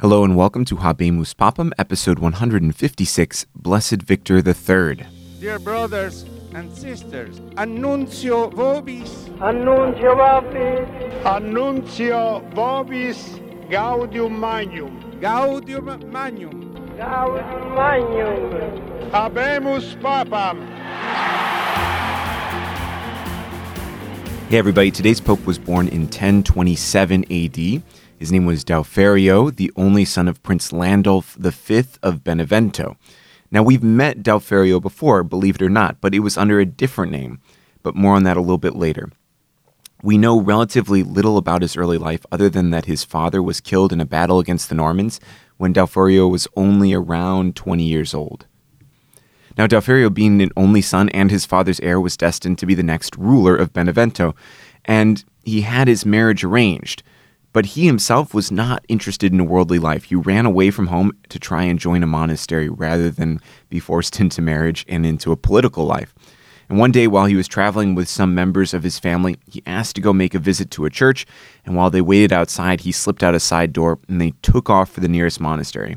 Hello 0.00 0.22
and 0.22 0.36
welcome 0.36 0.64
to 0.64 0.76
Habemus 0.76 1.34
Papam, 1.34 1.72
episode 1.76 2.20
156, 2.20 3.46
Blessed 3.56 4.00
Victor 4.00 4.36
III. 4.36 5.04
Dear 5.40 5.58
brothers 5.58 6.24
and 6.54 6.72
sisters, 6.72 7.40
Annuncio 7.56 8.48
vobis, 8.50 9.26
Annuncio 9.40 10.14
vobis, 10.14 11.24
Annuncio 11.24 12.48
vobis 12.54 13.68
Gaudium 13.68 14.38
Magnum, 14.38 15.20
Gaudium 15.20 16.12
Magnum, 16.12 16.74
Gaudium 16.96 17.74
Magnum, 17.74 19.10
Habemus 19.10 20.00
Papam. 20.00 20.64
Hey 24.48 24.58
everybody, 24.58 24.92
today's 24.92 25.20
Pope 25.20 25.44
was 25.44 25.58
born 25.58 25.88
in 25.88 26.02
1027 26.02 27.24
AD. 27.32 27.82
His 28.18 28.32
name 28.32 28.46
was 28.46 28.64
Dauferio, 28.64 29.54
the 29.54 29.70
only 29.76 30.04
son 30.04 30.26
of 30.26 30.42
Prince 30.42 30.72
Landulf 30.72 31.36
V 31.36 31.84
of 32.02 32.24
Benevento. 32.24 32.96
Now, 33.52 33.62
we've 33.62 33.82
met 33.82 34.24
Dauferio 34.24 34.82
before, 34.82 35.22
believe 35.22 35.54
it 35.54 35.62
or 35.62 35.70
not, 35.70 36.00
but 36.00 36.14
it 36.14 36.18
was 36.18 36.36
under 36.36 36.58
a 36.58 36.66
different 36.66 37.12
name, 37.12 37.40
but 37.84 37.94
more 37.94 38.16
on 38.16 38.24
that 38.24 38.36
a 38.36 38.40
little 38.40 38.58
bit 38.58 38.74
later. 38.74 39.08
We 40.02 40.18
know 40.18 40.40
relatively 40.40 41.04
little 41.04 41.38
about 41.38 41.62
his 41.62 41.76
early 41.76 41.96
life 41.96 42.26
other 42.32 42.48
than 42.48 42.70
that 42.70 42.86
his 42.86 43.04
father 43.04 43.40
was 43.40 43.60
killed 43.60 43.92
in 43.92 44.00
a 44.00 44.06
battle 44.06 44.40
against 44.40 44.68
the 44.68 44.74
Normans 44.74 45.20
when 45.56 45.72
Dauferio 45.72 46.28
was 46.28 46.48
only 46.56 46.92
around 46.92 47.54
20 47.54 47.84
years 47.84 48.14
old. 48.14 48.46
Now, 49.56 49.68
Dauferio, 49.68 50.12
being 50.12 50.42
an 50.42 50.50
only 50.56 50.82
son 50.82 51.08
and 51.10 51.30
his 51.30 51.46
father's 51.46 51.80
heir, 51.80 52.00
was 52.00 52.16
destined 52.16 52.58
to 52.58 52.66
be 52.66 52.74
the 52.74 52.82
next 52.82 53.16
ruler 53.16 53.56
of 53.56 53.72
Benevento, 53.72 54.34
and 54.84 55.24
he 55.44 55.60
had 55.60 55.86
his 55.86 56.04
marriage 56.04 56.42
arranged. 56.42 57.02
But 57.52 57.66
he 57.66 57.86
himself 57.86 58.34
was 58.34 58.50
not 58.50 58.84
interested 58.88 59.32
in 59.32 59.40
a 59.40 59.44
worldly 59.44 59.78
life. 59.78 60.04
He 60.04 60.14
ran 60.14 60.46
away 60.46 60.70
from 60.70 60.88
home 60.88 61.12
to 61.30 61.38
try 61.38 61.62
and 61.64 61.78
join 61.78 62.02
a 62.02 62.06
monastery 62.06 62.68
rather 62.68 63.10
than 63.10 63.40
be 63.68 63.80
forced 63.80 64.20
into 64.20 64.42
marriage 64.42 64.84
and 64.88 65.06
into 65.06 65.32
a 65.32 65.36
political 65.36 65.84
life. 65.84 66.14
And 66.68 66.78
one 66.78 66.92
day, 66.92 67.06
while 67.06 67.24
he 67.24 67.36
was 67.36 67.48
traveling 67.48 67.94
with 67.94 68.08
some 68.08 68.34
members 68.34 68.74
of 68.74 68.82
his 68.82 68.98
family, 68.98 69.38
he 69.46 69.62
asked 69.64 69.96
to 69.96 70.02
go 70.02 70.12
make 70.12 70.34
a 70.34 70.38
visit 70.38 70.70
to 70.72 70.84
a 70.84 70.90
church. 70.90 71.24
And 71.64 71.74
while 71.74 71.88
they 71.88 72.02
waited 72.02 72.32
outside, 72.32 72.82
he 72.82 72.92
slipped 72.92 73.22
out 73.22 73.34
a 73.34 73.40
side 73.40 73.72
door 73.72 73.98
and 74.06 74.20
they 74.20 74.34
took 74.42 74.68
off 74.68 74.90
for 74.90 75.00
the 75.00 75.08
nearest 75.08 75.40
monastery. 75.40 75.96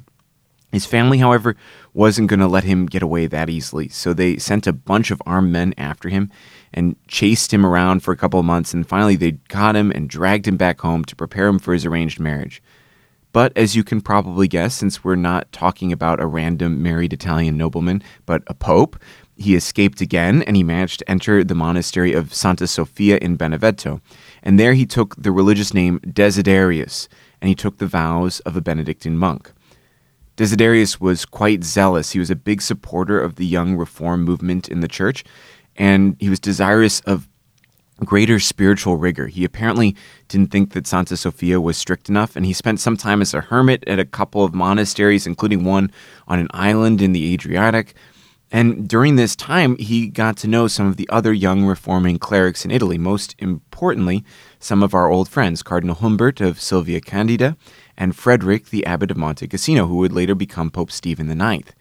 His 0.72 0.86
family, 0.86 1.18
however, 1.18 1.56
wasn't 1.94 2.30
going 2.30 2.40
to 2.40 2.48
let 2.48 2.64
him 2.64 2.86
get 2.86 3.04
away 3.04 3.28
that 3.28 3.50
easily, 3.50 3.90
so 3.90 4.14
they 4.14 4.38
sent 4.38 4.68
a 4.68 4.74
bunch 4.74 5.12
of 5.12 5.22
armed 5.26 5.52
men 5.52 5.74
after 5.78 6.08
him 6.08 6.32
and 6.74 6.96
chased 7.08 7.54
him 7.54 7.66
around 7.66 8.02
for 8.02 8.14
a 8.14 8.18
couple 8.18 8.40
of 8.40 8.46
months, 8.46 8.74
and 8.74 8.88
finally 8.88 9.18
they 9.18 9.34
caught 9.50 9.76
him 9.76 9.92
and 9.92 10.10
dragged 10.10 10.48
him 10.48 10.56
back 10.56 10.80
home 10.80 11.04
to 11.06 11.16
prepare 11.16 11.48
him 11.48 11.60
for 11.60 11.74
his 11.74 11.86
arranged 11.86 12.20
marriage. 12.20 12.64
But 13.34 13.56
as 13.58 13.76
you 13.76 13.84
can 13.84 14.02
probably 14.02 14.48
guess, 14.48 14.76
since 14.76 15.04
we're 15.04 15.16
not 15.16 15.52
talking 15.52 15.92
about 15.92 16.22
a 16.22 16.26
random 16.26 16.82
married 16.82 17.14
Italian 17.14 17.58
nobleman, 17.58 18.04
but 18.26 18.44
a 18.48 18.54
pope, 18.54 18.98
he 19.38 19.56
escaped 19.56 20.02
again 20.02 20.44
and 20.44 20.56
he 20.56 20.64
managed 20.64 21.00
to 21.00 21.10
enter 21.10 21.44
the 21.44 21.56
monastery 21.56 22.14
of 22.14 22.34
Santa 22.34 22.68
Sofia 22.68 23.18
in 23.18 23.38
Benevento. 23.38 24.02
And 24.44 24.60
there 24.60 24.74
he 24.74 24.86
took 24.86 25.16
the 25.16 25.32
religious 25.32 25.74
name 25.74 26.00
Desiderius, 26.02 27.08
and 27.42 27.50
he 27.50 27.56
took 27.56 27.78
the 27.78 27.88
vows 27.88 28.40
of 28.42 28.56
a 28.56 28.62
Benedictine 28.62 29.18
monk. 29.18 29.52
Desiderius 30.42 31.00
was 31.00 31.24
quite 31.24 31.64
zealous. 31.64 32.14
He 32.14 32.18
was 32.18 32.32
a 32.32 32.36
big 32.36 32.64
supporter 32.64 33.22
of 33.22 33.36
the 33.36 33.46
young 33.46 33.78
reform 33.78 34.24
movement 34.24 34.68
in 34.70 34.80
the 34.80 34.88
church, 34.88 35.24
and 35.76 36.16
he 36.20 36.30
was 36.30 36.40
desirous 36.40 37.00
of 37.02 37.30
greater 38.04 38.40
spiritual 38.40 38.98
rigor. 38.98 39.28
He 39.28 39.46
apparently 39.46 39.96
didn't 40.30 40.50
think 40.50 40.74
that 40.74 40.88
Santa 40.88 41.16
Sofia 41.16 41.62
was 41.62 41.78
strict 41.78 42.10
enough, 42.10 42.36
and 42.36 42.44
he 42.44 42.54
spent 42.54 42.80
some 42.80 42.98
time 42.98 43.22
as 43.22 43.36
a 43.36 43.42
hermit 43.42 43.84
at 43.86 44.00
a 44.00 44.04
couple 44.04 44.44
of 44.44 44.56
monasteries, 44.56 45.28
including 45.28 45.64
one 45.64 45.92
on 46.28 46.40
an 46.40 46.48
island 46.56 47.04
in 47.04 47.12
the 47.12 47.36
Adriatic. 47.36 47.94
And 48.52 48.90
during 48.90 49.18
this 49.18 49.36
time, 49.36 49.78
he 49.78 50.08
got 50.08 50.38
to 50.38 50.48
know 50.48 50.68
some 50.68 50.88
of 50.88 50.98
the 50.98 51.08
other 51.10 51.32
young 51.32 51.66
reforming 51.66 52.18
clerics 52.18 52.66
in 52.66 52.72
Italy, 52.72 52.98
most 52.98 53.36
importantly, 53.38 54.26
some 54.60 54.82
of 54.82 54.96
our 54.96 55.08
old 55.08 55.30
friends, 55.30 55.62
Cardinal 55.62 55.98
Humbert 55.98 56.42
of 56.42 56.60
Silva 56.60 57.00
Candida 57.00 57.56
and 57.98 58.16
Frederick, 58.16 58.70
the 58.70 58.86
abbot 58.86 59.12
of 59.12 59.18
Monte 59.18 59.48
Cassino, 59.48 59.88
who 59.88 59.98
would 59.98 60.14
later 60.14 60.36
become 60.36 60.72
Pope 60.72 60.92
Stephen 60.92 61.30
IX. 61.30 61.72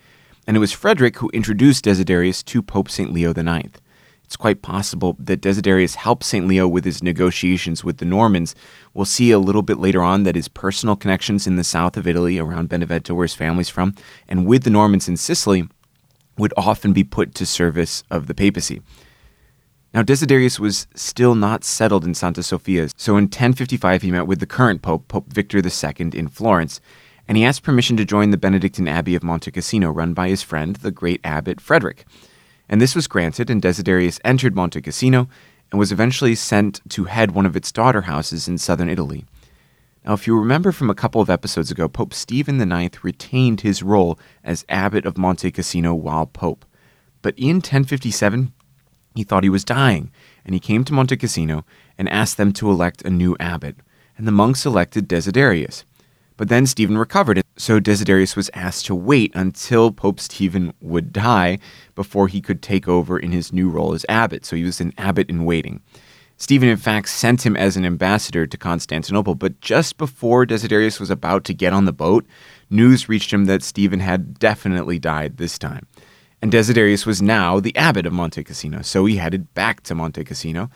And 0.47 0.56
it 0.56 0.60
was 0.60 0.72
Frederick 0.72 1.19
who 1.19 1.31
introduced 1.31 1.84
Desiderius 1.84 2.44
to 2.47 2.62
Pope 2.62 2.91
St. 2.91 3.12
Leo 3.12 3.31
IX. 3.31 3.71
It's 4.25 4.37
quite 4.37 4.62
possible 4.62 5.16
that 5.19 5.41
Desiderius 5.41 5.97
helped 5.97 6.22
St. 6.22 6.47
Leo 6.47 6.69
with 6.69 6.84
his 6.84 7.03
negotiations 7.03 7.82
with 7.82 7.99
the 7.99 8.04
Normans. 8.04 8.54
We'll 8.94 9.04
see 9.04 9.32
a 9.32 9.41
little 9.41 9.62
bit 9.62 9.78
later 9.78 10.03
on 10.03 10.22
that 10.22 10.37
his 10.37 10.47
personal 10.47 10.94
connections 10.94 11.49
in 11.49 11.56
the 11.56 11.65
south 11.65 11.97
of 11.97 12.06
Italy, 12.06 12.38
around 12.38 12.69
Benevento, 12.69 13.12
where 13.12 13.25
his 13.25 13.34
family's 13.34 13.69
from, 13.69 13.94
and 14.28 14.47
with 14.47 14.62
the 14.62 14.70
Normans 14.70 15.09
in 15.09 15.16
Sicily, 15.16 15.69
would 16.38 16.54
often 16.56 16.93
be 16.93 17.03
put 17.03 17.34
to 17.34 17.44
service 17.44 18.04
of 18.09 18.28
the 18.28 18.34
papacy. 18.34 18.82
Now, 19.93 20.03
Desiderius 20.03 20.61
was 20.61 20.87
still 20.95 21.34
not 21.34 21.65
settled 21.65 22.05
in 22.05 22.15
Santa 22.15 22.45
Sofia, 22.45 22.89
so 22.97 23.17
in 23.17 23.25
1055 23.25 24.03
he 24.03 24.12
met 24.12 24.28
with 24.28 24.39
the 24.39 24.47
current 24.47 24.83
pope, 24.83 25.09
Pope 25.09 25.33
Victor 25.33 25.59
II, 25.59 26.11
in 26.15 26.28
Florence, 26.28 26.81
and 27.27 27.37
he 27.37 27.45
asked 27.45 27.65
permission 27.65 27.97
to 27.97 28.05
join 28.05 28.31
the 28.31 28.37
Benedictine 28.37 28.87
Abbey 28.87 29.17
of 29.17 29.25
Monte 29.25 29.50
Cassino, 29.50 29.91
run 29.91 30.15
by 30.15 30.29
his 30.29 30.43
friend, 30.43 30.77
the 30.77 30.93
great 30.93 31.21
abbot 31.25 31.61
Frederick. 31.61 32.05
And 32.69 32.81
this 32.81 32.95
was 32.95 33.09
granted, 33.09 33.50
and 33.50 33.61
Desiderius 33.61 34.21
entered 34.25 34.55
Monte 34.55 34.81
Cassino 34.81 35.29
and 35.73 35.79
was 35.79 35.91
eventually 35.91 36.37
sent 36.37 36.81
to 36.91 37.05
head 37.05 37.33
one 37.33 37.47
of 37.47 37.56
its 37.56 37.73
daughter 37.73 38.03
houses 38.03 38.47
in 38.47 38.59
southern 38.59 38.89
Italy. 38.89 39.25
Now, 40.05 40.15
if 40.15 40.27
you 40.27 40.39
remember 40.39 40.71
from 40.71 40.89
a 40.89 40.95
couple 40.95 41.21
of 41.21 41.29
episodes 41.29 41.71
ago, 41.71 41.89
Pope 41.89 42.15
Stephen 42.15 42.61
IX 42.61 43.05
retained 43.05 43.62
his 43.62 43.83
role 43.83 44.19
as 44.45 44.65
abbot 44.69 45.05
of 45.05 45.19
Monte 45.19 45.50
Cassino 45.50 45.95
while 45.95 46.27
pope. 46.27 46.65
But 47.23 47.34
in 47.37 47.56
1057, 47.56 48.53
he 49.15 49.25
thought 49.25 49.44
he 49.44 49.50
was 49.50 49.65
dying, 49.65 50.10
and 50.44 50.54
he 50.54 50.60
came 50.60 50.84
to 50.84 50.93
Monte 50.93 51.16
Cassino 51.16 51.65
and 51.98 52.09
asked 52.09 52.37
them 52.37 52.53
to 52.54 52.71
elect 52.71 53.03
a 53.03 53.10
new 53.10 53.37
abbot, 53.41 53.76
and 54.16 54.26
the 54.26 54.32
monks 54.32 54.65
elected 54.65 55.09
Desiderius. 55.09 55.84
But 56.37 56.48
then 56.48 56.65
Stephen 56.65 56.97
recovered, 56.97 57.43
so 57.56 57.81
Desiderius 57.81 58.34
was 58.34 58.50
asked 58.54 58.87
to 58.87 58.94
wait 58.94 59.31
until 59.34 59.93
Pope 59.93 60.19
Stephen 60.19 60.72
would 60.81 61.12
die 61.12 61.59
before 61.94 62.28
he 62.28 62.41
could 62.41 62.62
take 62.62 62.88
over 62.88 63.19
in 63.19 63.31
his 63.31 63.53
new 63.53 63.69
role 63.69 63.93
as 63.93 64.06
abbot. 64.09 64.47
So 64.47 64.56
he 64.56 64.65
was 64.65 64.81
an 64.81 64.94
abbot 64.97 65.28
in 65.28 65.44
waiting. 65.44 65.82
Stephen, 66.38 66.70
in 66.70 66.78
fact, 66.78 67.10
sent 67.10 67.44
him 67.44 67.54
as 67.54 67.76
an 67.76 67.84
ambassador 67.84 68.47
to 68.47 68.56
Constantinople, 68.56 69.34
but 69.34 69.60
just 69.60 69.99
before 69.99 70.47
Desiderius 70.47 70.99
was 70.99 71.10
about 71.10 71.44
to 71.44 71.53
get 71.53 71.75
on 71.75 71.84
the 71.84 71.93
boat, 71.93 72.25
news 72.70 73.10
reached 73.10 73.31
him 73.31 73.44
that 73.44 73.62
Stephen 73.62 74.00
had 74.00 74.38
definitely 74.38 74.99
died 74.99 75.37
this 75.37 75.59
time. 75.59 75.87
And 76.43 76.51
Desiderius 76.51 77.05
was 77.05 77.21
now 77.21 77.61
the 77.61 77.77
abbot 77.77 78.06
of 78.06 78.12
Monte 78.12 78.43
Cassino, 78.45 78.83
so 78.83 79.05
he 79.05 79.17
headed 79.17 79.53
back 79.55 79.83
to 79.83 79.95
Monte 79.95 80.25
Cassino. 80.25 80.71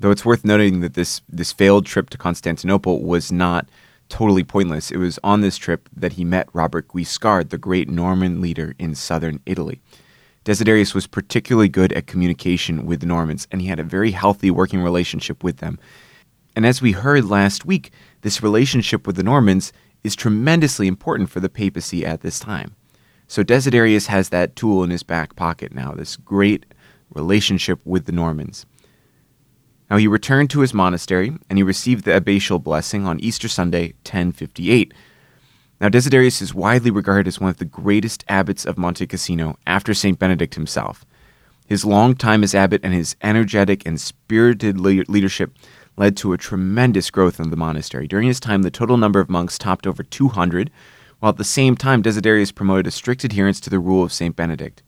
Though 0.00 0.10
it's 0.10 0.24
worth 0.24 0.44
noting 0.44 0.80
that 0.80 0.94
this, 0.94 1.22
this 1.28 1.52
failed 1.52 1.86
trip 1.86 2.10
to 2.10 2.18
Constantinople 2.18 3.02
was 3.02 3.30
not 3.30 3.68
totally 4.08 4.42
pointless. 4.42 4.90
It 4.90 4.96
was 4.96 5.18
on 5.22 5.40
this 5.40 5.56
trip 5.56 5.88
that 5.96 6.14
he 6.14 6.24
met 6.24 6.48
Robert 6.52 6.88
Guiscard, 6.88 7.50
the 7.50 7.58
great 7.58 7.88
Norman 7.88 8.40
leader 8.40 8.74
in 8.78 8.94
southern 8.94 9.40
Italy. 9.46 9.80
Desiderius 10.44 10.94
was 10.94 11.06
particularly 11.06 11.68
good 11.68 11.92
at 11.94 12.06
communication 12.06 12.84
with 12.84 13.00
the 13.00 13.06
Normans, 13.06 13.48
and 13.50 13.62
he 13.62 13.68
had 13.68 13.78
a 13.78 13.84
very 13.84 14.10
healthy 14.10 14.50
working 14.50 14.82
relationship 14.82 15.42
with 15.42 15.58
them. 15.58 15.78
And 16.54 16.66
as 16.66 16.82
we 16.82 16.92
heard 16.92 17.24
last 17.24 17.64
week, 17.64 17.92
this 18.20 18.42
relationship 18.42 19.06
with 19.06 19.16
the 19.16 19.22
Normans 19.22 19.72
is 20.02 20.14
tremendously 20.14 20.86
important 20.86 21.30
for 21.30 21.40
the 21.40 21.48
papacy 21.48 22.04
at 22.04 22.20
this 22.20 22.38
time. 22.38 22.74
So 23.26 23.42
Desiderius 23.42 24.06
has 24.06 24.28
that 24.28 24.56
tool 24.56 24.84
in 24.84 24.90
his 24.90 25.02
back 25.02 25.36
pocket 25.36 25.74
now, 25.74 25.92
this 25.92 26.16
great 26.16 26.66
relationship 27.10 27.80
with 27.84 28.06
the 28.06 28.12
Normans. 28.12 28.66
Now 29.90 29.96
he 29.96 30.06
returned 30.06 30.50
to 30.50 30.60
his 30.60 30.74
monastery 30.74 31.36
and 31.48 31.58
he 31.58 31.62
received 31.62 32.04
the 32.04 32.18
abbatial 32.18 32.62
blessing 32.62 33.06
on 33.06 33.20
Easter 33.20 33.48
Sunday, 33.48 33.94
1058. 34.04 34.92
Now 35.80 35.88
Desiderius 35.88 36.40
is 36.40 36.54
widely 36.54 36.90
regarded 36.90 37.28
as 37.28 37.40
one 37.40 37.50
of 37.50 37.58
the 37.58 37.64
greatest 37.64 38.24
abbots 38.28 38.64
of 38.64 38.78
Monte 38.78 39.06
Cassino 39.06 39.58
after 39.66 39.94
St. 39.94 40.18
Benedict 40.18 40.54
himself. 40.54 41.04
His 41.66 41.84
long 41.84 42.14
time 42.14 42.44
as 42.44 42.54
abbot 42.54 42.80
and 42.84 42.92
his 42.92 43.16
energetic 43.22 43.86
and 43.86 44.00
spirited 44.00 44.78
le- 44.78 45.04
leadership 45.08 45.56
led 45.96 46.16
to 46.18 46.32
a 46.32 46.38
tremendous 46.38 47.10
growth 47.10 47.40
in 47.40 47.50
the 47.50 47.56
monastery. 47.56 48.06
During 48.06 48.28
his 48.28 48.40
time, 48.40 48.62
the 48.62 48.70
total 48.70 48.96
number 48.96 49.20
of 49.20 49.30
monks 49.30 49.58
topped 49.58 49.86
over 49.86 50.02
200, 50.02 50.70
while 51.24 51.30
at 51.30 51.38
the 51.38 51.42
same 51.42 51.74
time, 51.74 52.02
Desiderius 52.02 52.54
promoted 52.54 52.86
a 52.86 52.90
strict 52.90 53.24
adherence 53.24 53.58
to 53.58 53.70
the 53.70 53.78
rule 53.78 54.02
of 54.02 54.12
St. 54.12 54.36
Benedict. 54.36 54.82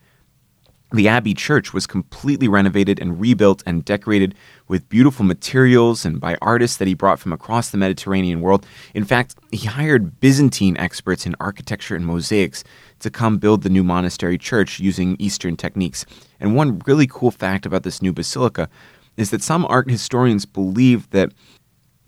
The 0.93 1.09
abbey 1.09 1.33
church 1.33 1.73
was 1.73 1.87
completely 1.87 2.47
renovated 2.47 3.01
and 3.01 3.19
rebuilt 3.19 3.63
and 3.65 3.83
decorated 3.83 4.35
with 4.69 4.87
beautiful 4.91 5.25
materials 5.25 6.05
and 6.05 6.21
by 6.21 6.37
artists 6.43 6.77
that 6.77 6.89
he 6.89 6.93
brought 6.93 7.19
from 7.21 7.33
across 7.33 7.71
the 7.71 7.79
Mediterranean 7.79 8.43
world. 8.43 8.67
In 8.93 9.03
fact, 9.03 9.35
he 9.51 9.67
hired 9.67 10.21
Byzantine 10.21 10.77
experts 10.77 11.25
in 11.25 11.35
architecture 11.41 11.97
and 11.97 12.05
mosaics 12.05 12.65
to 12.99 13.09
come 13.09 13.39
build 13.39 13.63
the 13.63 13.71
new 13.71 13.83
monastery 13.83 14.37
church 14.37 14.79
using 14.79 15.17
Eastern 15.19 15.57
techniques. 15.57 16.05
And 16.39 16.55
one 16.55 16.81
really 16.81 17.07
cool 17.07 17.31
fact 17.31 17.65
about 17.65 17.83
this 17.83 18.03
new 18.03 18.13
basilica 18.13 18.69
is 19.17 19.31
that 19.31 19.43
some 19.43 19.65
art 19.71 19.89
historians 19.89 20.45
believe 20.45 21.09
that 21.13 21.33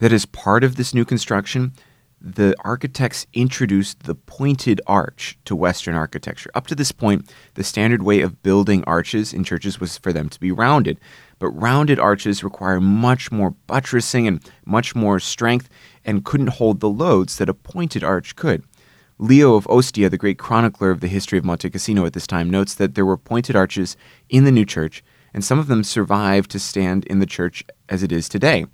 that 0.00 0.12
as 0.12 0.26
part 0.26 0.62
of 0.64 0.76
this 0.76 0.94
new 0.94 1.04
construction, 1.04 1.72
the 2.20 2.54
architects 2.64 3.26
introduced 3.32 4.02
the 4.02 4.14
pointed 4.14 4.80
arch 4.86 5.38
to 5.44 5.54
Western 5.54 5.94
architecture. 5.94 6.50
Up 6.54 6.66
to 6.66 6.74
this 6.74 6.90
point, 6.90 7.32
the 7.54 7.62
standard 7.62 8.02
way 8.02 8.20
of 8.20 8.42
building 8.42 8.82
arches 8.84 9.32
in 9.32 9.44
churches 9.44 9.78
was 9.78 9.98
for 9.98 10.12
them 10.12 10.28
to 10.28 10.40
be 10.40 10.50
rounded. 10.50 10.98
But 11.38 11.50
rounded 11.50 11.98
arches 12.00 12.42
require 12.42 12.80
much 12.80 13.30
more 13.30 13.50
buttressing 13.66 14.26
and 14.26 14.50
much 14.64 14.96
more 14.96 15.20
strength 15.20 15.68
and 16.04 16.24
couldn't 16.24 16.48
hold 16.48 16.80
the 16.80 16.88
loads 16.88 17.36
that 17.36 17.48
a 17.48 17.54
pointed 17.54 18.02
arch 18.02 18.34
could. 18.34 18.64
Leo 19.18 19.54
of 19.54 19.66
Ostia, 19.68 20.08
the 20.08 20.18
great 20.18 20.38
chronicler 20.38 20.90
of 20.90 21.00
the 21.00 21.08
history 21.08 21.38
of 21.38 21.44
Monte 21.44 21.70
Cassino 21.70 22.06
at 22.06 22.12
this 22.12 22.26
time, 22.26 22.50
notes 22.50 22.74
that 22.74 22.94
there 22.94 23.06
were 23.06 23.16
pointed 23.16 23.56
arches 23.56 23.96
in 24.28 24.44
the 24.44 24.52
new 24.52 24.64
church, 24.64 25.02
and 25.34 25.44
some 25.44 25.58
of 25.58 25.66
them 25.66 25.84
survived 25.84 26.50
to 26.52 26.58
stand 26.58 27.04
in 27.06 27.18
the 27.18 27.26
church 27.26 27.64
as 27.88 28.02
it 28.02 28.12
is 28.12 28.28
today. 28.28 28.66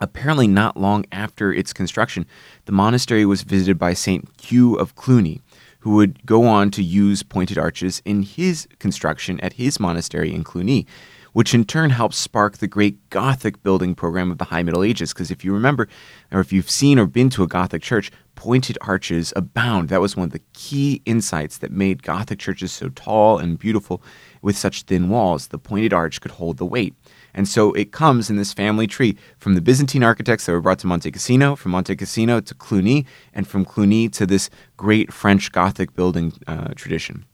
Apparently, 0.00 0.46
not 0.46 0.76
long 0.76 1.04
after 1.10 1.52
its 1.52 1.72
construction, 1.72 2.26
the 2.66 2.72
monastery 2.72 3.26
was 3.26 3.42
visited 3.42 3.78
by 3.78 3.94
St. 3.94 4.28
Hugh 4.40 4.74
of 4.76 4.94
Cluny, 4.94 5.40
who 5.80 5.94
would 5.94 6.24
go 6.24 6.46
on 6.46 6.70
to 6.72 6.82
use 6.82 7.22
pointed 7.22 7.58
arches 7.58 8.00
in 8.04 8.22
his 8.22 8.68
construction 8.78 9.40
at 9.40 9.54
his 9.54 9.80
monastery 9.80 10.32
in 10.32 10.44
Cluny, 10.44 10.86
which 11.32 11.54
in 11.54 11.64
turn 11.64 11.90
helped 11.90 12.14
spark 12.14 12.58
the 12.58 12.66
great 12.66 13.10
Gothic 13.10 13.62
building 13.62 13.94
program 13.94 14.30
of 14.30 14.38
the 14.38 14.44
High 14.44 14.62
Middle 14.62 14.82
Ages. 14.82 15.12
Because 15.12 15.30
if 15.30 15.44
you 15.44 15.52
remember, 15.52 15.88
or 16.32 16.40
if 16.40 16.52
you've 16.52 16.70
seen 16.70 16.98
or 16.98 17.06
been 17.06 17.30
to 17.30 17.42
a 17.42 17.48
Gothic 17.48 17.82
church, 17.82 18.10
pointed 18.34 18.78
arches 18.80 19.32
abound. 19.34 19.88
That 19.88 20.00
was 20.00 20.16
one 20.16 20.26
of 20.26 20.32
the 20.32 20.42
key 20.52 21.02
insights 21.04 21.58
that 21.58 21.72
made 21.72 22.02
Gothic 22.02 22.38
churches 22.38 22.72
so 22.72 22.88
tall 22.90 23.38
and 23.38 23.58
beautiful 23.58 24.02
with 24.42 24.56
such 24.56 24.82
thin 24.82 25.08
walls. 25.08 25.48
The 25.48 25.58
pointed 25.58 25.92
arch 25.92 26.20
could 26.20 26.32
hold 26.32 26.58
the 26.58 26.66
weight. 26.66 26.94
And 27.34 27.46
so 27.46 27.72
it 27.74 27.92
comes 27.92 28.30
in 28.30 28.36
this 28.36 28.52
family 28.52 28.86
tree 28.86 29.16
from 29.38 29.54
the 29.54 29.60
Byzantine 29.60 30.02
architects 30.02 30.46
that 30.46 30.52
were 30.52 30.60
brought 30.60 30.78
to 30.80 30.86
Monte 30.86 31.10
Cassino, 31.10 31.54
from 31.56 31.72
Monte 31.72 31.94
Cassino 31.96 32.40
to 32.40 32.54
Cluny, 32.54 33.06
and 33.32 33.46
from 33.46 33.64
Cluny 33.64 34.08
to 34.10 34.26
this 34.26 34.50
great 34.76 35.12
French 35.12 35.52
Gothic 35.52 35.94
building 35.94 36.32
uh, 36.46 36.74
tradition. 36.74 37.24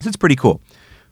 So 0.00 0.08
it's 0.08 0.16
pretty 0.16 0.36
cool. 0.36 0.60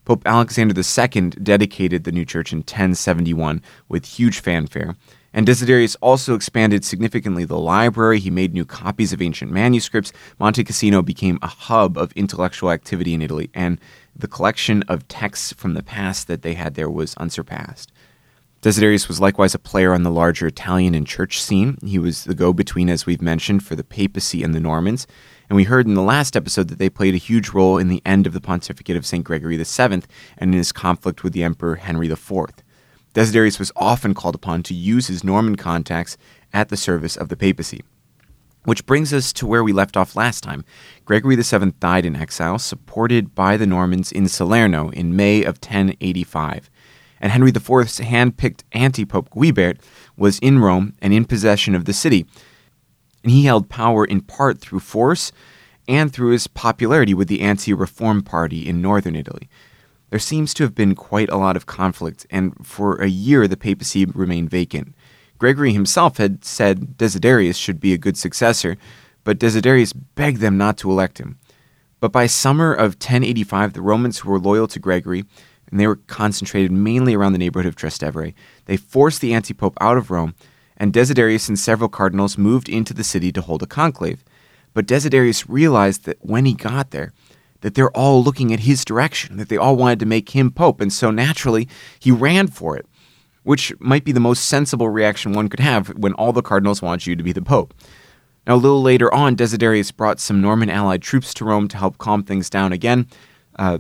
Pope 0.05 0.23
Alexander 0.25 0.75
II 0.75 1.31
dedicated 1.31 2.05
the 2.05 2.13
new 2.13 2.25
church 2.25 2.53
in 2.53 2.61
1071 2.61 3.61
with 3.89 4.07
huge 4.07 4.41
fanfare. 4.41 4.97
And 5.35 5.47
Desiderius 5.47 5.97
also 6.01 6.35
expanded 6.35 6.85
significantly 6.85 7.45
the 7.45 7.59
library. 7.59 8.19
He 8.19 8.31
made 8.31 8.55
new 8.55 8.65
copies 8.65 9.13
of 9.13 9.21
ancient 9.21 9.51
manuscripts. 9.51 10.13
Monte 10.39 10.65
Cassino 10.65 11.03
became 11.03 11.39
a 11.43 11.47
hub 11.47 11.99
of 11.99 12.13
intellectual 12.13 12.71
activity 12.71 13.13
in 13.13 13.21
Italy, 13.21 13.51
and 13.53 13.79
the 14.19 14.29
collection 14.29 14.83
of 14.89 15.07
texts 15.09 15.53
from 15.53 15.75
the 15.75 15.83
past 15.83 16.27
that 16.27 16.43
they 16.43 16.55
had 16.55 16.75
there 16.75 16.91
was 16.91 17.15
unsurpassed. 17.17 17.93
Desiderius 18.61 19.07
was 19.07 19.21
likewise 19.21 19.55
a 19.55 19.59
player 19.59 19.95
on 19.95 20.03
the 20.03 20.11
larger 20.11 20.49
Italian 20.49 20.93
and 20.93 21.07
church 21.07 21.41
scene. 21.41 21.79
He 21.85 22.01
was 22.01 22.25
the 22.25 22.35
go 22.35 22.53
between, 22.53 22.89
as 22.89 23.07
we've 23.07 23.23
mentioned, 23.23 23.63
for 23.63 23.77
the 23.77 23.85
papacy 23.85 24.43
and 24.43 24.53
the 24.53 24.59
Normans. 24.59 25.07
And 25.49 25.55
we 25.55 25.63
heard 25.63 25.87
in 25.87 25.95
the 25.95 26.03
last 26.03 26.37
episode 26.37 26.67
that 26.69 26.79
they 26.79 26.91
played 26.91 27.15
a 27.15 27.19
huge 27.19 27.51
role 27.51 27.79
in 27.79 27.87
the 27.87 28.03
end 28.05 28.27
of 28.27 28.33
the 28.33 28.41
pontificate 28.41 28.97
of 28.97 29.07
St. 29.07 29.23
Gregory 29.23 29.57
VII 29.57 29.83
and 29.93 30.05
in 30.39 30.53
his 30.53 30.73
conflict 30.73 31.23
with 31.23 31.35
the 31.35 31.45
Emperor 31.45 31.77
Henry 31.77 32.11
IV. 32.11 32.49
Desiderius 33.15 33.61
was 33.61 33.73
often 33.77 34.13
called 34.13 34.35
upon 34.35 34.65
to 34.65 34.75
use 34.75 35.07
his 35.07 35.23
Norman 35.23 35.55
contacts 35.55 36.19
at 36.53 36.69
the 36.69 36.77
service 36.77 37.17
of 37.17 37.29
the 37.29 37.37
papacy. 37.37 37.83
Which 38.69 38.85
brings 38.85 39.15
us 39.15 39.33
to 39.33 39.47
where 39.47 39.65
we 39.65 39.73
left 39.73 39.97
off 39.97 40.15
last 40.15 40.43
time. 40.43 40.63
Gregory 41.07 41.37
VII 41.37 41.73
died 41.81 42.05
in 42.05 42.15
exile, 42.15 42.59
supported 42.59 43.35
by 43.35 43.57
the 43.57 43.67
Normans 43.67 44.13
in 44.13 44.29
Salerno 44.29 44.91
in 44.91 45.17
May 45.17 45.43
of 45.43 45.57
1085 45.57 46.69
and 47.21 47.33
Henry 47.33 47.51
IV's 47.51 47.99
hand-picked 47.99 48.65
anti-pope 48.73 49.31
Guibert 49.31 49.81
was 50.17 50.39
in 50.41 50.59
Rome 50.59 50.95
and 51.01 51.13
in 51.13 51.25
possession 51.25 51.75
of 51.75 51.85
the 51.85 51.93
city. 51.93 52.27
And 53.23 53.33
he 53.33 53.45
held 53.45 53.69
power 53.69 54.05
in 54.05 54.21
part 54.21 54.61
through 54.61 54.81
force 54.81 55.33
and 55.89 56.13
through 56.13 56.33
his 56.33 56.47
popularity 56.47 57.15
with 57.15 57.29
the 57.29 57.41
anti-reform 57.41 58.23
party 58.23 58.69
in 58.69 58.83
northern 58.83 59.17
Italy. 59.17 59.49
There 60.11 60.19
seems 60.19 60.55
to 60.55 60.63
have 60.63 60.75
been 60.75 60.95
quite 60.95 61.29
a 61.29 61.37
lot 61.37 61.57
of 61.57 61.67
conflict, 61.67 62.27
and 62.31 62.55
for 62.67 62.97
a 62.97 63.09
year 63.09 63.47
the 63.47 63.57
papacy 63.57 64.05
remained 64.05 64.51
vacant. 64.51 64.95
Gregory 65.39 65.73
himself 65.73 66.19
had 66.19 66.45
said 66.45 66.99
Desiderius 66.99 67.57
should 67.57 67.81
be 67.81 67.93
a 67.93 67.99
good 67.99 68.17
successor, 68.17 68.77
but 69.25 69.39
Desiderius 69.39 69.93
begged 69.93 70.41
them 70.41 70.59
not 70.59 70.77
to 70.79 70.91
elect 70.91 71.19
him. 71.19 71.39
But 72.01 72.13
by 72.13 72.27
summer 72.27 72.73
of 72.73 72.95
1085, 72.95 73.73
the 73.73 73.83
Romans 73.83 74.19
who 74.19 74.31
were 74.31 74.39
loyal 74.39 74.69
to 74.69 74.79
Gregory 74.79 75.25
and 75.71 75.79
they 75.79 75.87
were 75.87 75.97
concentrated 75.97 76.73
mainly 76.73 77.15
around 77.15 77.33
the 77.33 77.39
neighborhood 77.39 77.69
of 77.69 77.77
Trastevere. 77.77 78.35
They 78.65 78.77
forced 78.77 79.21
the 79.21 79.35
antipope 79.35 79.77
out 79.81 79.97
of 79.97 80.11
Rome, 80.11 80.35
and 80.77 80.93
Desiderius 80.93 81.49
and 81.49 81.59
several 81.59 81.89
cardinals 81.89 82.39
moved 82.39 82.69
into 82.69 82.95
the 82.95 83.05
city 83.05 83.33
to 83.33 83.43
hold 83.43 83.63
a 83.63 83.67
conclave. 83.67 84.25
But 84.75 84.87
Desiderius 84.87 85.45
realized 85.49 86.05
that 86.05 86.25
when 86.25 86.47
he 86.47 86.55
got 86.55 86.91
there, 86.91 87.13
that 87.61 87.75
they're 87.75 87.97
all 87.97 88.23
looking 88.23 88.53
at 88.53 88.61
his 88.61 88.85
direction, 88.85 89.37
that 89.37 89.49
they 89.49 89.57
all 89.57 89.77
wanted 89.77 89.99
to 90.01 90.07
make 90.07 90.31
him 90.31 90.51
pope, 90.51 90.81
and 90.81 90.93
so 90.93 91.11
naturally 91.11 91.69
he 91.99 92.11
ran 92.11 92.47
for 92.47 92.77
it, 92.77 92.87
which 93.49 93.73
might 93.81 94.05
be 94.05 94.13
the 94.13 94.21
most 94.21 94.45
sensible 94.45 94.91
reaction 94.91 95.33
one 95.33 95.49
could 95.49 95.59
have 95.59 95.89
when 95.97 96.13
all 96.13 96.35
the 96.35 96.43
cardinals 96.43 96.83
want 96.83 97.07
you 97.07 97.17
to 97.17 97.23
be 97.23 97.33
the 97.33 97.41
pope. 97.41 97.73
Now, 98.47 98.57
a 98.57 98.57
little 98.57 98.83
later 98.83 99.13
on, 99.15 99.37
Desiderius 99.37 99.91
brought 99.91 100.21
some 100.21 100.43
Norman 100.43 100.69
allied 100.69 101.01
troops 101.01 101.33
to 101.33 101.47
Rome 101.47 101.67
to 101.69 101.79
help 101.79 101.97
calm 101.97 102.23
things 102.23 102.51
down 102.51 102.75
again. 102.75 103.07
Uh, 103.59 103.79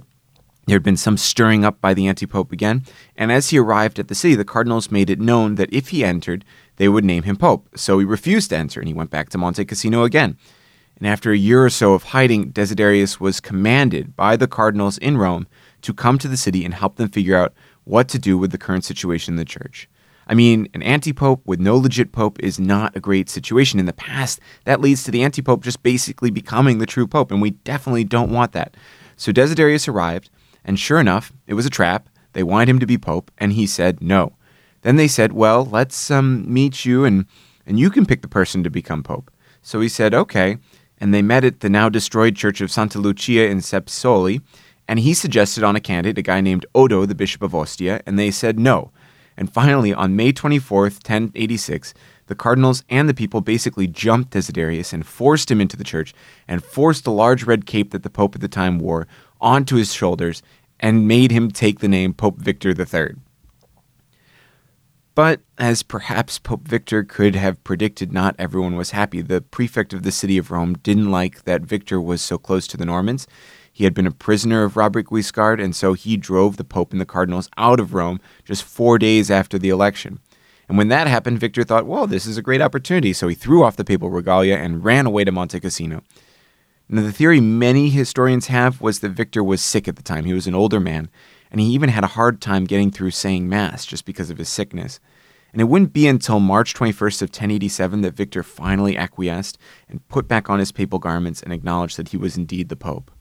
there 0.66 0.76
had 0.76 0.82
been 0.82 0.96
some 0.96 1.18
stirring 1.18 1.66
up 1.66 1.82
by 1.82 1.92
the 1.92 2.08
antipope 2.08 2.50
again, 2.50 2.82
and 3.14 3.30
as 3.30 3.50
he 3.50 3.58
arrived 3.58 3.98
at 3.98 4.08
the 4.08 4.14
city, 4.14 4.34
the 4.34 4.42
cardinals 4.42 4.90
made 4.90 5.10
it 5.10 5.20
known 5.20 5.56
that 5.56 5.70
if 5.70 5.88
he 5.88 6.02
entered, 6.02 6.46
they 6.76 6.88
would 6.88 7.04
name 7.04 7.24
him 7.24 7.36
pope. 7.36 7.68
So 7.76 7.98
he 7.98 8.06
refused 8.06 8.48
to 8.48 8.56
enter, 8.56 8.80
and 8.80 8.88
he 8.88 8.94
went 8.94 9.10
back 9.10 9.28
to 9.30 9.38
Monte 9.38 9.66
Cassino 9.66 10.04
again. 10.04 10.38
And 10.96 11.06
after 11.06 11.30
a 11.30 11.36
year 11.36 11.62
or 11.62 11.70
so 11.70 11.92
of 11.92 12.04
hiding, 12.04 12.52
Desiderius 12.52 13.20
was 13.20 13.38
commanded 13.38 14.16
by 14.16 14.34
the 14.34 14.48
cardinals 14.48 14.96
in 14.96 15.18
Rome 15.18 15.46
to 15.82 15.92
come 15.92 16.16
to 16.18 16.28
the 16.28 16.38
city 16.38 16.64
and 16.64 16.72
help 16.72 16.96
them 16.96 17.10
figure 17.10 17.36
out 17.36 17.52
what 17.88 18.08
to 18.08 18.19
do 18.19 18.37
with 18.37 18.52
the 18.52 18.58
current 18.58 18.85
situation 18.85 19.35
in 19.35 19.38
the 19.38 19.44
church. 19.44 19.88
I 20.26 20.35
mean, 20.35 20.69
an 20.75 20.82
anti-pope 20.82 21.40
with 21.46 21.58
no 21.58 21.76
legit 21.76 22.12
pope 22.12 22.38
is 22.40 22.61
not 22.61 22.94
a 22.94 23.00
great 23.00 23.31
situation. 23.31 23.81
In 23.81 23.87
the 23.87 23.94
past, 23.94 24.40
that 24.64 24.81
leads 24.81 25.02
to 25.05 25.11
the 25.11 25.23
anti-pope 25.23 25.64
just 25.64 25.82
basically 25.82 26.31
becoming 26.31 26.79
the 26.79 26.87
true 26.87 27.06
pope, 27.06 27.31
and 27.32 27.40
we 27.40 27.50
definitely 27.50 28.05
don't 28.05 28.31
want 28.31 28.52
that. 28.52 28.76
So 29.17 29.32
Desiderius 29.32 29.88
arrived, 29.88 30.29
and 30.64 30.79
sure 30.79 31.00
enough, 31.00 31.32
it 31.46 31.55
was 31.55 31.64
a 31.64 31.70
trap. 31.70 32.11
They 32.35 32.43
wanted 32.43 32.69
him 32.69 32.79
to 32.79 32.87
be 32.87 32.99
pope, 32.99 33.31
and 33.38 33.55
he 33.55 33.67
said 33.67 34.02
no. 34.02 34.35
Then 34.82 34.96
they 34.96 35.08
said, 35.08 35.32
"Well, 35.32 35.64
let's 35.64 36.11
um, 36.11 36.44
meet 36.52 36.85
you, 36.85 37.05
and 37.05 37.25
and 37.67 37.81
you 37.81 37.88
can 37.90 38.06
pick 38.06 38.20
the 38.20 38.29
person 38.29 38.62
to 38.64 38.70
become 38.70 39.02
pope." 39.02 39.31
So 39.62 39.81
he 39.81 39.88
said, 39.88 40.12
"Okay." 40.12 40.58
And 41.00 41.14
they 41.14 41.23
met 41.23 41.44
at 41.44 41.61
the 41.61 41.70
now 41.70 41.88
destroyed 41.88 42.37
church 42.37 42.61
of 42.61 42.70
Santa 42.70 42.99
Lucia 42.99 43.47
in 43.49 43.59
Sepsoli, 43.59 44.42
and 44.88 44.99
he 44.99 45.12
suggested 45.12 45.62
on 45.62 45.76
a 45.76 45.80
candidate, 45.80 46.18
a 46.18 46.23
guy 46.23 46.40
named 46.40 46.64
Odo, 46.75 47.04
the 47.04 47.14
bishop 47.14 47.42
of 47.42 47.54
Ostia, 47.54 48.00
and 48.07 48.18
they 48.18 48.30
said 48.30 48.59
no. 48.59 48.90
And 49.37 49.52
finally, 49.52 49.95
on 49.95 50.16
May 50.16 50.33
24th, 50.33 50.97
1086, 51.07 51.95
the 52.26 52.35
cardinals 52.35 52.83
and 52.88 53.09
the 53.09 53.14
people 53.14 53.40
basically 53.40 53.87
jumped 53.87 54.33
Desiderius 54.33 54.92
and 54.92 55.07
forced 55.07 55.50
him 55.50 55.61
into 55.61 55.76
the 55.76 55.85
church 55.85 56.14
and 56.49 56.64
forced 56.64 57.04
the 57.04 57.12
large 57.12 57.45
red 57.45 57.66
cape 57.66 57.92
that 57.92 58.02
the 58.02 58.11
pope 58.11 58.35
at 58.35 58.40
the 58.40 58.49
time 58.49 58.78
wore 58.78 59.07
onto 59.40 59.76
his 59.76 59.92
shoulders 59.92 60.42
and 60.80 61.07
made 61.07 61.30
him 61.30 61.50
take 61.50 61.80
the 61.80 61.88
name 61.88 62.14
Pope 62.14 62.38
Victor 62.38 62.71
III. 62.71 63.16
But 65.14 65.40
as 65.59 65.83
perhaps 65.83 66.38
Pope 66.38 66.66
Victor 66.66 67.02
could 67.02 67.35
have 67.35 67.62
predicted, 67.64 68.12
not 68.12 68.37
everyone 68.38 68.76
was 68.76 68.92
happy. 68.92 69.21
The 69.21 69.40
prefect 69.40 69.92
of 69.92 70.04
the 70.04 70.12
city 70.12 70.38
of 70.38 70.50
Rome 70.50 70.75
didn't 70.75 71.11
like 71.11 71.45
that 71.45 71.62
Victor 71.62 72.00
was 72.00 72.23
so 72.23 72.38
close 72.38 72.66
to 72.68 72.76
the 72.76 72.87
Normans. 72.87 73.26
He 73.78 73.85
had 73.85 73.94
been 73.94 74.08
a 74.08 74.11
prisoner 74.11 74.64
of 74.64 74.76
Robert 74.76 75.06
Guiscard, 75.06 75.62
and 75.62 75.73
so 75.73 75.92
he 75.92 76.16
drove 76.16 76.56
the 76.56 76.64
Pope 76.64 76.90
and 76.90 77.00
the 77.00 77.06
cardinals 77.06 77.49
out 77.56 77.78
of 77.78 77.94
Rome 77.94 78.18
just 78.44 78.64
four 78.64 78.99
days 78.99 79.30
after 79.30 79.56
the 79.56 79.68
election. 79.68 80.18
And 80.68 80.76
when 80.76 80.88
that 80.88 81.06
happened, 81.06 81.38
Victor 81.38 81.62
thought, 81.62 81.87
well, 81.87 82.08
this 82.08 82.26
is 82.26 82.37
a 82.37 82.42
great 82.42 82.61
opportunity. 82.61 83.12
So 83.12 83.28
he 83.28 83.37
threw 83.37 83.62
off 83.62 83.76
the 83.76 83.85
papal 83.85 84.11
regalia 84.11 84.56
and 84.56 84.85
ran 84.85 85.06
away 85.06 85.23
to 85.23 85.30
Monte 85.30 85.61
Cassino. 85.61 86.02
Now, 86.88 87.02
the 87.02 87.12
theory 87.12 87.38
many 87.38 87.88
historians 87.88 88.49
have 88.49 88.80
was 88.80 88.99
that 88.99 89.11
Victor 89.11 89.44
was 89.44 89.62
sick 89.62 89.87
at 89.87 89.94
the 89.94 90.02
time. 90.02 90.25
He 90.25 90.35
was 90.35 90.49
an 90.49 90.56
older 90.56 90.80
man, 90.80 91.08
and 91.49 91.61
he 91.61 91.68
even 91.68 91.90
had 91.90 92.02
a 92.02 92.08
hard 92.08 92.40
time 92.40 92.64
getting 92.64 92.90
through 92.90 93.12
saying 93.12 93.49
Mass 93.49 93.87
just 93.87 94.04
because 94.04 94.28
of 94.28 94.38
his 94.38 94.49
sickness. 94.49 94.99
And 95.52 95.62
it 95.62 95.66
wouldn't 95.66 95.92
be 95.92 96.08
until 96.08 96.40
March 96.40 96.75
21st 96.75 97.23
of 97.23 97.28
1087 97.28 98.00
that 98.00 98.16
Victor 98.16 98.42
finally 98.42 98.97
acquiesced 98.97 99.56
and 99.88 100.08
put 100.08 100.26
back 100.26 100.50
on 100.50 100.58
his 100.58 100.73
papal 100.73 100.99
garments 100.99 101.40
and 101.44 101.52
acknowledged 101.52 101.97
that 101.97 102.08
he 102.08 102.16
was 102.16 102.37
indeed 102.37 102.70
the 102.70 102.75
Pope. 102.75 103.12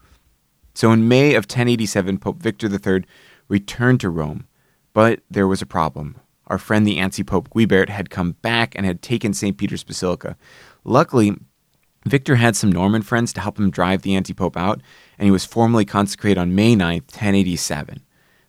So 0.77 0.91
in 0.91 1.07
May 1.07 1.33
of 1.33 1.45
1087, 1.45 2.19
Pope 2.19 2.39
Victor 2.39 2.67
III 2.67 3.03
returned 3.47 3.99
to 4.01 4.11
Rome, 4.11 4.45
but 4.93 5.21
there 5.27 5.47
was 5.47 5.59
a 5.59 5.65
problem. 5.65 6.17
Our 6.45 6.59
friend 6.59 6.85
the 6.85 6.99
anti-pope 6.99 7.49
Guibert 7.49 7.89
had 7.89 8.11
come 8.11 8.33
back 8.43 8.75
and 8.75 8.85
had 8.85 9.01
taken 9.01 9.33
St. 9.33 9.57
Peter's 9.57 9.83
Basilica. 9.83 10.37
Luckily, 10.83 11.33
Victor 12.05 12.35
had 12.35 12.55
some 12.55 12.71
Norman 12.71 13.01
friends 13.01 13.33
to 13.33 13.41
help 13.41 13.57
him 13.57 13.71
drive 13.71 14.03
the 14.03 14.13
anti-pope 14.13 14.55
out, 14.55 14.81
and 15.17 15.25
he 15.25 15.31
was 15.31 15.45
formally 15.45 15.83
consecrated 15.83 16.39
on 16.39 16.53
May 16.53 16.75
9, 16.75 16.97
1087. 16.97 18.03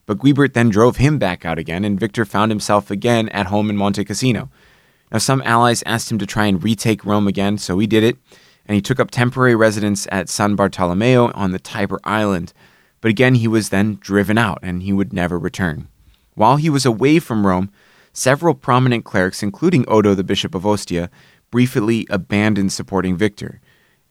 But 0.05 0.19
Guibert 0.19 0.53
then 0.53 0.69
drove 0.69 0.99
him 0.99 1.19
back 1.19 1.47
out 1.47 1.59
again, 1.59 1.83
and 1.83 1.99
Victor 1.99 2.27
found 2.27 2.51
himself 2.51 2.91
again 2.91 3.31
at 3.31 3.47
home 3.47 3.71
in 3.71 3.79
Monte 3.79 4.05
Cassino. 4.05 4.51
Now, 5.11 5.17
some 5.17 5.41
allies 5.47 5.83
asked 5.87 6.13
him 6.13 6.19
to 6.19 6.27
try 6.27 6.45
and 6.45 6.63
retake 6.63 7.07
Rome 7.07 7.27
again, 7.27 7.57
so 7.57 7.79
he 7.79 7.87
did 7.87 8.05
it, 8.05 8.19
and 8.69 8.75
he 8.75 8.83
took 8.83 9.01
up 9.01 9.11
temporary 9.11 9.57
residence 9.57 10.07
at 10.13 10.29
San 10.29 10.55
Bartolomeo 10.55 11.33
on 11.33 11.53
the 11.53 11.59
Tiber 11.59 11.99
Island. 12.05 12.53
But 13.01 13.09
again, 13.09 13.37
he 13.37 13.49
was 13.49 13.71
then 13.71 13.97
driven 14.01 14.37
out, 14.37 14.59
and 14.63 14.83
he 14.83 14.93
would 14.93 15.13
never 15.13 15.39
return. 15.39 15.89
While 16.35 16.57
he 16.57 16.69
was 16.69 16.85
away 16.85 17.19
from 17.19 17.47
Rome, 17.47 17.71
several 18.13 18.55
prominent 18.55 19.05
clerics, 19.05 19.43
including 19.43 19.85
Odo, 19.89 20.15
the 20.15 20.23
Bishop 20.23 20.55
of 20.55 20.67
Ostia, 20.67 21.09
briefly 21.51 22.07
abandoned 22.11 22.73
supporting 22.73 23.17
Victor. 23.17 23.61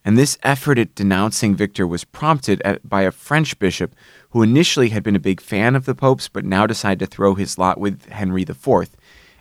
And 0.03 0.17
this 0.17 0.37
effort 0.41 0.79
at 0.79 0.95
denouncing 0.95 1.55
Victor 1.55 1.85
was 1.85 2.05
prompted 2.05 2.61
at, 2.63 2.87
by 2.87 3.01
a 3.03 3.11
French 3.11 3.59
bishop 3.59 3.93
who 4.31 4.41
initially 4.41 4.89
had 4.89 5.03
been 5.03 5.15
a 5.15 5.19
big 5.19 5.41
fan 5.41 5.75
of 5.75 5.85
the 5.85 5.93
popes 5.93 6.29
but 6.29 6.45
now 6.45 6.65
decided 6.65 6.99
to 6.99 7.05
throw 7.05 7.35
his 7.35 7.57
lot 7.57 7.79
with 7.79 8.05
Henry 8.09 8.43
IV, 8.43 8.89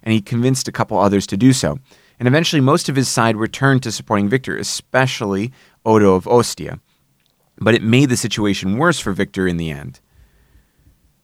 and 0.02 0.12
he 0.12 0.20
convinced 0.20 0.68
a 0.68 0.73
couple 0.73 0.99
others 0.99 1.26
to 1.28 1.37
do 1.37 1.52
so. 1.52 1.78
And 2.18 2.26
eventually, 2.26 2.61
most 2.61 2.88
of 2.88 2.96
his 2.96 3.08
side 3.08 3.37
returned 3.37 3.82
to 3.82 3.92
supporting 3.92 4.28
Victor, 4.28 4.56
especially 4.56 5.52
Odo 5.85 6.14
of 6.14 6.26
Ostia. 6.26 6.80
But 7.58 7.75
it 7.75 7.82
made 7.82 8.08
the 8.08 8.16
situation 8.16 8.78
worse 8.78 8.99
for 8.99 9.12
Victor 9.12 9.46
in 9.46 9.56
the 9.56 9.70
end. 9.70 10.00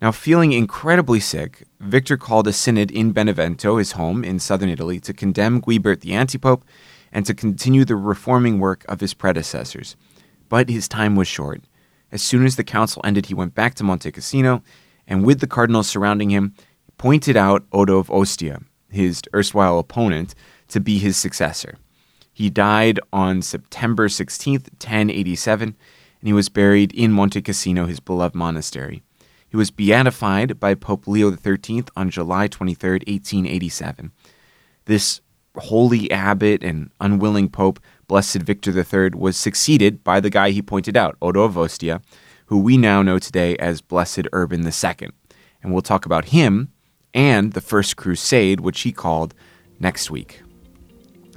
Now, 0.03 0.11
feeling 0.11 0.53
incredibly 0.53 1.21
sick, 1.21 1.63
Victor 1.79 2.17
called 2.17 2.49
a 2.49 2.53
synod 2.53 2.91
in 2.91 3.13
Benevento, 3.13 3.77
his 3.77 3.93
home 3.93 4.25
in 4.25 4.41
southern 4.41 4.69
Italy, 4.69 4.99
to 5.01 5.15
condemn 5.15 5.61
Guibert 5.61 6.01
the 6.01 6.13
antipope 6.13 6.65
and 7.13 7.25
to 7.27 7.35
continue 7.35 7.85
the 7.85 7.95
reforming 7.95 8.59
work 8.59 8.85
of 8.89 9.01
his 9.01 9.15
predecessors. 9.15 9.97
But 10.49 10.69
his 10.69 10.89
time 10.89 11.15
was 11.15 11.29
short. 11.29 11.63
As 12.11 12.21
soon 12.21 12.45
as 12.45 12.57
the 12.57 12.65
council 12.65 13.01
ended, 13.05 13.27
he 13.27 13.35
went 13.35 13.55
back 13.55 13.75
to 13.77 13.85
Monte 13.85 14.11
Cassino 14.11 14.63
and, 15.07 15.25
with 15.25 15.41
the 15.41 15.47
cardinals 15.47 15.89
surrounding 15.89 16.31
him, 16.31 16.55
pointed 16.99 17.37
out 17.37 17.65
Odo 17.73 17.99
of 17.99 18.11
Ostia, 18.11 18.61
his 18.91 19.23
erstwhile 19.35 19.79
opponent, 19.79 20.35
to 20.73 20.81
be 20.81 20.99
his 20.99 21.17
successor. 21.17 21.77
He 22.33 22.51
died 22.51 22.99
on 23.13 23.43
September 23.43 24.09
16, 24.09 24.55
1087, 24.55 25.69
and 25.69 25.77
he 26.27 26.33
was 26.33 26.49
buried 26.49 26.93
in 26.93 27.13
Monte 27.13 27.43
Cassino, 27.43 27.87
his 27.87 28.01
beloved 28.01 28.35
monastery. 28.35 29.03
He 29.49 29.57
was 29.57 29.71
beatified 29.71 30.59
by 30.59 30.75
Pope 30.75 31.07
Leo 31.07 31.31
XIII 31.31 31.85
on 31.95 32.09
July 32.09 32.49
23, 32.49 32.91
1887. 33.07 34.13
This 34.87 35.21
holy 35.57 36.11
abbot 36.11 36.65
and 36.65 36.91
unwilling 37.01 37.51
pope, 37.51 37.79
Blessed 38.09 38.39
Victor 38.39 38.71
III, 38.71 39.11
was 39.15 39.37
succeeded 39.37 40.03
by 40.03 40.21
the 40.21 40.31
guy 40.31 40.51
he 40.51 40.63
pointed 40.63 40.97
out, 40.97 41.17
Odo 41.21 41.43
of 41.43 41.59
Ostia, 41.59 42.01
who 42.47 42.59
we 42.59 42.79
now 42.79 43.03
know 43.03 43.19
today 43.19 43.57
as 43.57 43.83
Blessed 43.83 44.23
Urban 44.33 44.67
II. 44.67 45.11
And 45.63 45.73
we'll 45.73 45.83
talk 45.83 46.07
about 46.07 46.27
him 46.27 46.73
and 47.13 47.53
the 47.53 47.61
First 47.61 47.97
Crusade, 47.97 48.61
which 48.61 48.81
he 48.81 48.93
called, 48.93 49.35
next 49.79 50.11
week. 50.11 50.41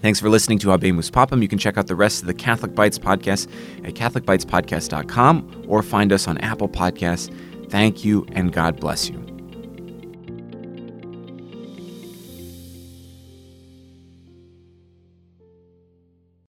Thanks 0.05 0.19
for 0.19 0.29
listening 0.29 0.59
to 0.59 0.67
Habemus 0.67 1.09
Papam. 1.09 1.41
You 1.41 1.47
can 1.47 1.57
check 1.57 1.79
out 1.79 1.87
the 1.87 1.95
rest 1.95 2.21
of 2.21 2.27
the 2.27 2.35
Catholic 2.35 2.75
Bites 2.75 2.99
podcast 2.99 3.47
at 3.83 3.95
CatholicBitesPodcast.com 3.95 5.65
or 5.67 5.81
find 5.81 6.13
us 6.13 6.27
on 6.27 6.37
Apple 6.37 6.69
Podcasts 6.69 7.35
Thank 7.71 8.05
you, 8.05 8.27
and 8.33 8.53
God 8.53 8.79
bless 8.79 9.09
you. 9.09 9.24